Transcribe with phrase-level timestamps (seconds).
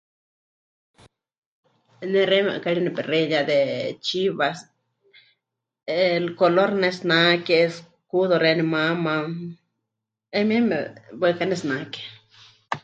[2.11, 3.59] Ne xeíme 'ɨkari nepexeiya de
[4.05, 4.59] chivas,
[6.01, 9.13] el color pɨnetsinake, escudo xeeníu mama,
[10.31, 10.77] hayumieme
[11.21, 12.01] waɨká pɨnetsinake.